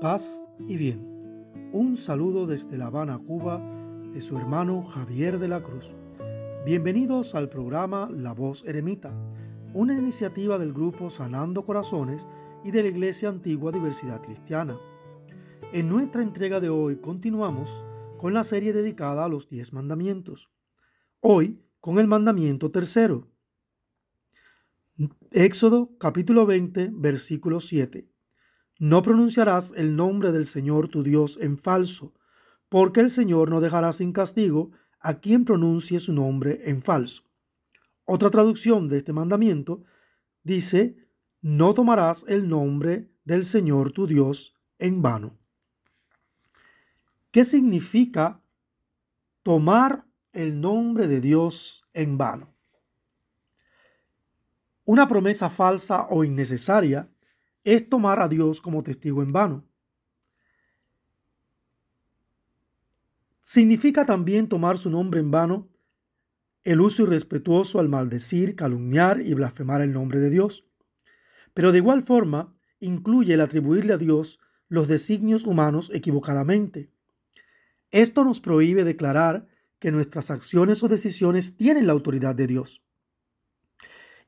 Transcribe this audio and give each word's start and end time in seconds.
paz 0.00 0.42
y 0.66 0.78
bien. 0.78 0.98
Un 1.72 1.94
saludo 1.96 2.46
desde 2.46 2.78
La 2.78 2.86
Habana, 2.86 3.18
Cuba, 3.18 3.60
de 4.14 4.22
su 4.22 4.38
hermano 4.38 4.82
Javier 4.82 5.38
de 5.38 5.46
la 5.46 5.62
Cruz. 5.62 5.94
Bienvenidos 6.64 7.34
al 7.34 7.50
programa 7.50 8.08
La 8.10 8.32
Voz 8.32 8.64
Eremita, 8.66 9.12
una 9.74 9.92
iniciativa 9.92 10.58
del 10.58 10.72
grupo 10.72 11.10
Sanando 11.10 11.66
Corazones 11.66 12.26
y 12.64 12.70
de 12.70 12.82
la 12.82 12.88
Iglesia 12.88 13.28
Antigua 13.28 13.72
Diversidad 13.72 14.22
Cristiana. 14.22 14.74
En 15.74 15.90
nuestra 15.90 16.22
entrega 16.22 16.60
de 16.60 16.70
hoy 16.70 16.96
continuamos 16.96 17.70
con 18.16 18.32
la 18.32 18.42
serie 18.42 18.72
dedicada 18.72 19.26
a 19.26 19.28
los 19.28 19.50
diez 19.50 19.74
mandamientos. 19.74 20.48
Hoy 21.20 21.60
con 21.78 21.98
el 21.98 22.06
mandamiento 22.06 22.70
tercero. 22.70 23.28
Éxodo 25.30 25.90
capítulo 25.98 26.46
20, 26.46 26.90
versículo 26.90 27.60
7. 27.60 28.08
No 28.80 29.02
pronunciarás 29.02 29.74
el 29.76 29.94
nombre 29.94 30.32
del 30.32 30.46
Señor 30.46 30.88
tu 30.88 31.02
Dios 31.02 31.36
en 31.38 31.58
falso, 31.58 32.14
porque 32.70 33.00
el 33.00 33.10
Señor 33.10 33.50
no 33.50 33.60
dejará 33.60 33.92
sin 33.92 34.14
castigo 34.14 34.70
a 35.00 35.20
quien 35.20 35.44
pronuncie 35.44 36.00
su 36.00 36.14
nombre 36.14 36.62
en 36.64 36.80
falso. 36.80 37.24
Otra 38.06 38.30
traducción 38.30 38.88
de 38.88 38.96
este 38.96 39.12
mandamiento 39.12 39.84
dice, 40.44 40.96
no 41.42 41.74
tomarás 41.74 42.24
el 42.26 42.48
nombre 42.48 43.10
del 43.24 43.44
Señor 43.44 43.92
tu 43.92 44.06
Dios 44.06 44.56
en 44.78 45.02
vano. 45.02 45.36
¿Qué 47.30 47.44
significa 47.44 48.40
tomar 49.42 50.06
el 50.32 50.58
nombre 50.58 51.06
de 51.06 51.20
Dios 51.20 51.86
en 51.92 52.16
vano? 52.16 52.54
Una 54.86 55.06
promesa 55.06 55.50
falsa 55.50 56.06
o 56.08 56.24
innecesaria 56.24 57.10
es 57.64 57.88
tomar 57.88 58.20
a 58.20 58.28
Dios 58.28 58.60
como 58.60 58.82
testigo 58.82 59.22
en 59.22 59.32
vano. 59.32 59.64
Significa 63.42 64.06
también 64.06 64.48
tomar 64.48 64.78
su 64.78 64.90
nombre 64.90 65.20
en 65.20 65.30
vano 65.30 65.68
el 66.62 66.80
uso 66.80 67.04
irrespetuoso 67.04 67.80
al 67.80 67.88
maldecir, 67.88 68.54
calumniar 68.54 69.22
y 69.22 69.34
blasfemar 69.34 69.80
el 69.80 69.92
nombre 69.92 70.20
de 70.20 70.30
Dios. 70.30 70.66
Pero 71.54 71.72
de 71.72 71.78
igual 71.78 72.02
forma 72.02 72.54
incluye 72.78 73.34
el 73.34 73.40
atribuirle 73.40 73.92
a 73.92 73.98
Dios 73.98 74.38
los 74.68 74.88
designios 74.88 75.44
humanos 75.44 75.90
equivocadamente. 75.92 76.90
Esto 77.90 78.24
nos 78.24 78.40
prohíbe 78.40 78.84
declarar 78.84 79.48
que 79.80 79.90
nuestras 79.90 80.30
acciones 80.30 80.82
o 80.82 80.88
decisiones 80.88 81.56
tienen 81.56 81.86
la 81.86 81.92
autoridad 81.92 82.34
de 82.34 82.46
Dios. 82.46 82.84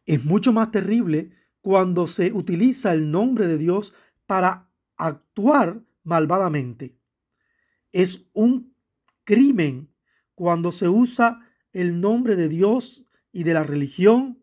Es 0.05 0.25
mucho 0.25 0.53
más 0.53 0.70
terrible 0.73 1.31
cuando 1.63 2.07
se 2.07 2.33
utiliza 2.33 2.93
el 2.93 3.11
nombre 3.11 3.47
de 3.47 3.57
Dios 3.57 3.95
para 4.27 4.69
actuar 4.97 5.81
malvadamente. 6.03 6.97
Es 7.93 8.27
un 8.33 8.75
crimen 9.25 9.89
cuando 10.35 10.73
se 10.73 10.89
usa 10.89 11.41
el 11.73 12.01
nombre 12.01 12.37
de 12.37 12.49
Dios 12.49 13.07
y 13.33 13.45
de 13.45 13.55
la 13.55 13.63
religión 13.63 14.43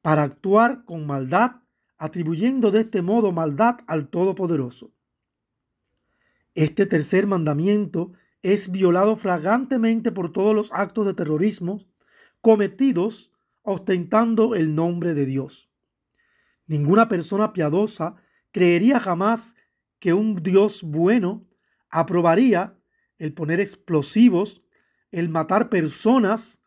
para 0.00 0.22
actuar 0.22 0.84
con 0.84 1.06
maldad, 1.06 1.62
atribuyendo 1.96 2.70
de 2.70 2.80
este 2.80 3.02
modo 3.02 3.32
maldad 3.32 3.78
al 3.86 4.08
Todopoderoso. 4.08 4.92
Este 6.54 6.86
tercer 6.86 7.26
mandamiento 7.26 8.12
es 8.42 8.70
violado 8.70 9.16
flagrantemente 9.16 10.12
por 10.12 10.32
todos 10.32 10.54
los 10.54 10.70
actos 10.72 11.06
de 11.06 11.14
terrorismo 11.14 11.84
cometidos 12.40 13.32
ostentando 13.62 14.54
el 14.54 14.74
nombre 14.74 15.14
de 15.14 15.24
Dios. 15.24 15.73
Ninguna 16.66 17.08
persona 17.08 17.52
piadosa 17.52 18.16
creería 18.50 19.00
jamás 19.00 19.54
que 19.98 20.14
un 20.14 20.42
Dios 20.42 20.82
bueno 20.82 21.46
aprobaría 21.90 22.76
el 23.18 23.32
poner 23.32 23.60
explosivos, 23.60 24.62
el 25.10 25.28
matar 25.28 25.68
personas. 25.68 26.60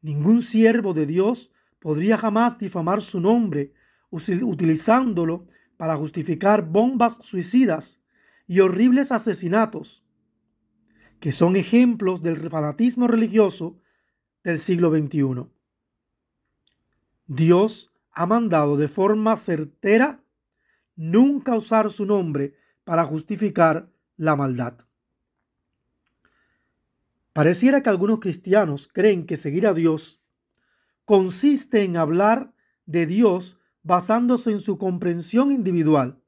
Ningún 0.00 0.42
siervo 0.42 0.94
de 0.94 1.06
Dios 1.06 1.50
podría 1.78 2.18
jamás 2.18 2.58
difamar 2.58 3.02
su 3.02 3.20
nombre 3.20 3.72
utilizándolo 4.10 5.46
para 5.76 5.96
justificar 5.96 6.64
bombas 6.64 7.18
suicidas 7.20 8.00
y 8.46 8.60
horribles 8.60 9.10
asesinatos, 9.10 10.04
que 11.20 11.32
son 11.32 11.56
ejemplos 11.56 12.22
del 12.22 12.36
fanatismo 12.48 13.08
religioso 13.08 13.80
del 14.42 14.58
siglo 14.58 14.90
XXI. 14.90 15.46
Dios 17.26 17.93
ha 18.14 18.26
mandado 18.26 18.76
de 18.76 18.88
forma 18.88 19.36
certera 19.36 20.22
nunca 20.96 21.56
usar 21.56 21.90
su 21.90 22.06
nombre 22.06 22.54
para 22.84 23.04
justificar 23.04 23.90
la 24.16 24.36
maldad. 24.36 24.78
Pareciera 27.32 27.82
que 27.82 27.90
algunos 27.90 28.20
cristianos 28.20 28.86
creen 28.86 29.26
que 29.26 29.36
seguir 29.36 29.66
a 29.66 29.74
Dios 29.74 30.20
consiste 31.04 31.82
en 31.82 31.96
hablar 31.96 32.54
de 32.86 33.06
Dios 33.06 33.58
basándose 33.82 34.52
en 34.52 34.60
su 34.60 34.78
comprensión 34.78 35.50
individual. 35.50 36.20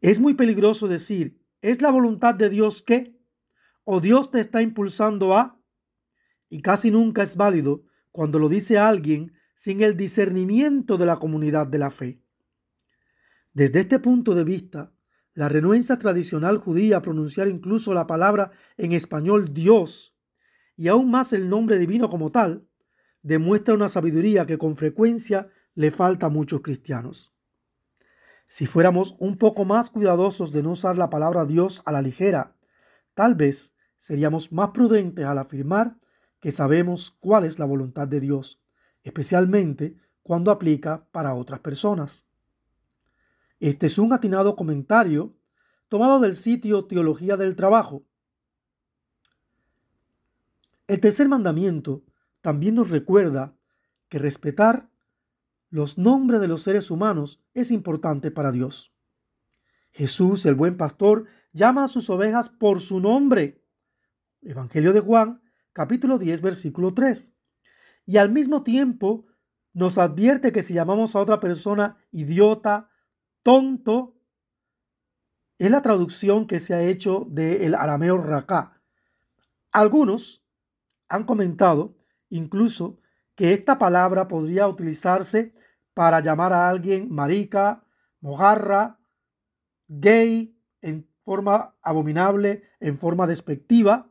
Es 0.00 0.20
muy 0.20 0.34
peligroso 0.34 0.86
decir, 0.86 1.40
¿es 1.62 1.82
la 1.82 1.90
voluntad 1.90 2.34
de 2.34 2.50
Dios 2.50 2.82
que? 2.82 3.18
¿O 3.84 4.00
Dios 4.00 4.30
te 4.30 4.38
está 4.38 4.62
impulsando 4.62 5.36
a? 5.36 5.58
Y 6.48 6.62
casi 6.62 6.90
nunca 6.90 7.22
es 7.22 7.36
válido 7.36 7.84
cuando 8.14 8.38
lo 8.38 8.48
dice 8.48 8.78
alguien 8.78 9.32
sin 9.56 9.82
el 9.82 9.96
discernimiento 9.96 10.96
de 10.96 11.04
la 11.04 11.16
comunidad 11.16 11.66
de 11.66 11.78
la 11.78 11.90
fe. 11.90 12.22
Desde 13.52 13.80
este 13.80 13.98
punto 13.98 14.36
de 14.36 14.44
vista, 14.44 14.92
la 15.34 15.48
renuencia 15.48 15.98
tradicional 15.98 16.58
judía 16.58 16.98
a 16.98 17.02
pronunciar 17.02 17.48
incluso 17.48 17.92
la 17.92 18.06
palabra 18.06 18.52
en 18.76 18.92
español 18.92 19.52
Dios 19.52 20.16
y 20.76 20.86
aún 20.86 21.10
más 21.10 21.32
el 21.32 21.48
nombre 21.48 21.76
divino 21.76 22.08
como 22.08 22.30
tal, 22.30 22.68
demuestra 23.22 23.74
una 23.74 23.88
sabiduría 23.88 24.46
que 24.46 24.58
con 24.58 24.76
frecuencia 24.76 25.48
le 25.74 25.90
falta 25.90 26.26
a 26.26 26.30
muchos 26.30 26.60
cristianos. 26.60 27.34
Si 28.46 28.64
fuéramos 28.66 29.16
un 29.18 29.38
poco 29.38 29.64
más 29.64 29.90
cuidadosos 29.90 30.52
de 30.52 30.62
no 30.62 30.70
usar 30.70 30.96
la 30.96 31.10
palabra 31.10 31.46
Dios 31.46 31.82
a 31.84 31.90
la 31.90 32.00
ligera, 32.00 32.54
tal 33.14 33.34
vez 33.34 33.74
seríamos 33.96 34.52
más 34.52 34.70
prudentes 34.70 35.26
al 35.26 35.38
afirmar 35.38 35.96
que 36.44 36.52
sabemos 36.52 37.16
cuál 37.20 37.44
es 37.44 37.58
la 37.58 37.64
voluntad 37.64 38.06
de 38.06 38.20
Dios, 38.20 38.60
especialmente 39.02 39.96
cuando 40.22 40.50
aplica 40.50 41.08
para 41.10 41.32
otras 41.32 41.60
personas. 41.60 42.26
Este 43.60 43.86
es 43.86 43.96
un 43.96 44.12
atinado 44.12 44.54
comentario 44.54 45.34
tomado 45.88 46.20
del 46.20 46.34
sitio 46.34 46.84
Teología 46.84 47.38
del 47.38 47.56
Trabajo. 47.56 48.04
El 50.86 51.00
tercer 51.00 51.30
mandamiento 51.30 52.04
también 52.42 52.74
nos 52.74 52.90
recuerda 52.90 53.56
que 54.10 54.18
respetar 54.18 54.90
los 55.70 55.96
nombres 55.96 56.42
de 56.42 56.48
los 56.48 56.60
seres 56.60 56.90
humanos 56.90 57.42
es 57.54 57.70
importante 57.70 58.30
para 58.30 58.52
Dios. 58.52 58.92
Jesús, 59.92 60.44
el 60.44 60.56
buen 60.56 60.76
pastor, 60.76 61.24
llama 61.54 61.84
a 61.84 61.88
sus 61.88 62.10
ovejas 62.10 62.50
por 62.50 62.82
su 62.82 63.00
nombre. 63.00 63.64
Evangelio 64.42 64.92
de 64.92 65.00
Juan, 65.00 65.40
capítulo 65.74 66.18
10, 66.18 66.40
versículo 66.40 66.94
3. 66.94 67.34
Y 68.06 68.16
al 68.16 68.30
mismo 68.30 68.62
tiempo 68.62 69.26
nos 69.74 69.98
advierte 69.98 70.52
que 70.52 70.62
si 70.62 70.72
llamamos 70.72 71.14
a 71.14 71.18
otra 71.20 71.40
persona 71.40 71.98
idiota, 72.12 72.88
tonto, 73.42 74.16
es 75.58 75.70
la 75.70 75.82
traducción 75.82 76.46
que 76.46 76.60
se 76.60 76.74
ha 76.74 76.82
hecho 76.82 77.26
del 77.28 77.74
arameo 77.74 78.18
raká. 78.18 78.80
Algunos 79.72 80.42
han 81.08 81.24
comentado 81.24 81.96
incluso 82.30 83.00
que 83.34 83.52
esta 83.52 83.78
palabra 83.78 84.28
podría 84.28 84.68
utilizarse 84.68 85.54
para 85.92 86.20
llamar 86.20 86.52
a 86.52 86.68
alguien 86.68 87.12
marica, 87.12 87.84
mojarra, 88.20 89.00
gay, 89.88 90.56
en 90.82 91.08
forma 91.24 91.74
abominable, 91.82 92.62
en 92.78 92.98
forma 92.98 93.26
despectiva, 93.26 94.10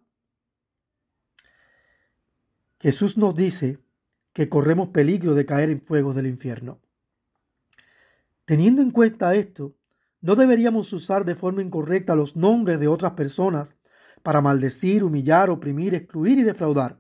Jesús 2.83 3.18
nos 3.18 3.33
dice 3.33 3.80
que 4.33 4.50
corremos 4.50 4.89
peligro 4.89 5.35
de 5.35 5.45
caer 5.45 5.69
en 5.69 5.80
fuegos 5.80 6.18
del 6.18 6.27
infierno. 6.27 6.81
Teniendo 8.44 8.81
en 8.81 8.91
cuenta 8.91 9.35
esto, 9.35 9.77
no 10.19 10.35
deberíamos 10.35 10.91
usar 10.91 11.24
de 11.24 11.35
forma 11.35 11.62
incorrecta 11.62 12.13
los 12.13 12.35
nombres 12.35 12.81
de 12.81 12.89
otras 12.89 13.13
personas 13.13 13.77
para 14.21 14.41
maldecir, 14.41 15.06
humillar, 15.06 15.50
oprimir, 15.50 15.95
excluir 15.95 16.39
y 16.39 16.44
defraudar. 16.44 17.00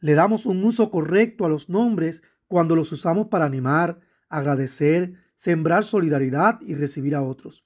Le 0.00 0.12
damos 0.12 0.44
un 0.44 0.62
uso 0.62 0.90
correcto 0.90 1.46
a 1.46 1.48
los 1.48 1.70
nombres 1.70 2.22
cuando 2.46 2.76
los 2.76 2.92
usamos 2.92 3.28
para 3.28 3.46
animar, 3.46 4.00
agradecer, 4.28 5.14
sembrar 5.36 5.84
solidaridad 5.84 6.60
y 6.60 6.74
recibir 6.74 7.14
a 7.14 7.22
otros. 7.22 7.64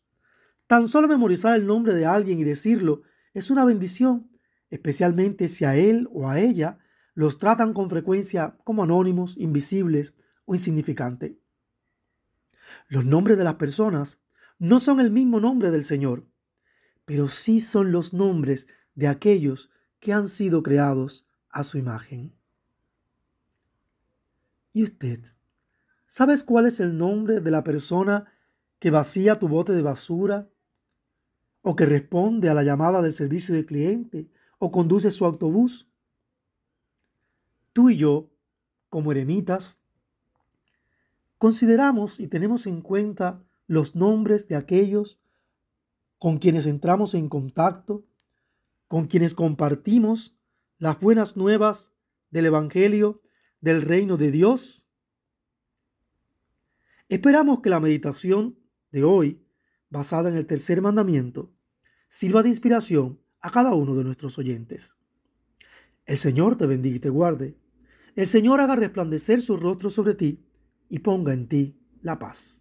Tan 0.68 0.86
solo 0.86 1.08
memorizar 1.08 1.56
el 1.56 1.66
nombre 1.66 1.92
de 1.92 2.06
alguien 2.06 2.38
y 2.38 2.44
decirlo 2.44 3.02
es 3.34 3.50
una 3.50 3.64
bendición, 3.64 4.30
especialmente 4.68 5.48
si 5.48 5.64
a 5.64 5.74
él 5.74 6.08
o 6.12 6.28
a 6.28 6.38
ella 6.38 6.78
los 7.14 7.38
tratan 7.38 7.72
con 7.72 7.90
frecuencia 7.90 8.56
como 8.64 8.82
anónimos, 8.82 9.36
invisibles 9.36 10.14
o 10.44 10.54
insignificantes. 10.54 11.32
Los 12.88 13.04
nombres 13.04 13.36
de 13.36 13.44
las 13.44 13.54
personas 13.54 14.20
no 14.58 14.80
son 14.80 15.00
el 15.00 15.10
mismo 15.10 15.40
nombre 15.40 15.70
del 15.70 15.84
Señor, 15.84 16.26
pero 17.04 17.28
sí 17.28 17.60
son 17.60 17.92
los 17.92 18.12
nombres 18.12 18.66
de 18.94 19.08
aquellos 19.08 19.70
que 19.98 20.12
han 20.12 20.28
sido 20.28 20.62
creados 20.62 21.26
a 21.48 21.64
su 21.64 21.78
imagen. 21.78 22.34
¿Y 24.72 24.84
usted? 24.84 25.20
¿Sabes 26.06 26.44
cuál 26.44 26.66
es 26.66 26.80
el 26.80 26.96
nombre 26.96 27.40
de 27.40 27.50
la 27.50 27.64
persona 27.64 28.32
que 28.78 28.90
vacía 28.90 29.36
tu 29.36 29.48
bote 29.48 29.72
de 29.72 29.82
basura? 29.82 30.48
¿O 31.62 31.76
que 31.76 31.86
responde 31.86 32.48
a 32.48 32.54
la 32.54 32.62
llamada 32.62 33.02
del 33.02 33.12
servicio 33.12 33.54
de 33.54 33.66
cliente? 33.66 34.30
¿O 34.58 34.70
conduce 34.70 35.10
su 35.10 35.24
autobús? 35.24 35.89
Tú 37.72 37.90
y 37.90 37.96
yo, 37.96 38.30
como 38.88 39.12
eremitas, 39.12 39.80
consideramos 41.38 42.20
y 42.20 42.28
tenemos 42.28 42.66
en 42.66 42.82
cuenta 42.82 43.42
los 43.66 43.94
nombres 43.94 44.48
de 44.48 44.56
aquellos 44.56 45.20
con 46.18 46.38
quienes 46.38 46.66
entramos 46.66 47.14
en 47.14 47.28
contacto, 47.28 48.04
con 48.88 49.06
quienes 49.06 49.34
compartimos 49.34 50.36
las 50.78 50.98
buenas 50.98 51.36
nuevas 51.36 51.92
del 52.30 52.46
Evangelio 52.46 53.22
del 53.60 53.82
reino 53.82 54.16
de 54.16 54.30
Dios? 54.30 54.86
Esperamos 57.08 57.60
que 57.60 57.70
la 57.70 57.80
meditación 57.80 58.58
de 58.92 59.04
hoy, 59.04 59.44
basada 59.88 60.28
en 60.28 60.36
el 60.36 60.46
tercer 60.46 60.80
mandamiento, 60.80 61.52
sirva 62.08 62.42
de 62.42 62.48
inspiración 62.48 63.20
a 63.40 63.50
cada 63.50 63.74
uno 63.74 63.94
de 63.94 64.04
nuestros 64.04 64.38
oyentes. 64.38 64.96
El 66.10 66.18
Señor 66.18 66.56
te 66.56 66.66
bendiga 66.66 66.96
y 66.96 66.98
te 66.98 67.08
guarde. 67.08 67.54
El 68.16 68.26
Señor 68.26 68.60
haga 68.60 68.74
resplandecer 68.74 69.42
su 69.42 69.56
rostro 69.56 69.90
sobre 69.90 70.14
ti 70.14 70.44
y 70.88 70.98
ponga 70.98 71.32
en 71.32 71.46
ti 71.46 71.76
la 72.02 72.18
paz. 72.18 72.59